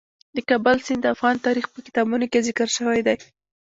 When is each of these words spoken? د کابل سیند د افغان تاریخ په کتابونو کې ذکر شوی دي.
د 0.35 0.37
کابل 0.49 0.77
سیند 0.85 1.01
د 1.03 1.07
افغان 1.15 1.35
تاریخ 1.45 1.65
په 1.73 1.79
کتابونو 1.87 2.25
کې 2.31 2.45
ذکر 2.47 2.67
شوی 2.77 2.99
دي. 3.07 3.15